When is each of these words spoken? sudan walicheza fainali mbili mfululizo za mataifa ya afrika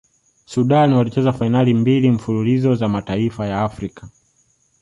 sudan 0.45 0.93
walicheza 0.93 1.31
fainali 1.33 1.73
mbili 1.73 2.11
mfululizo 2.11 2.75
za 2.75 2.87
mataifa 2.89 3.45
ya 3.47 3.63
afrika 3.63 4.09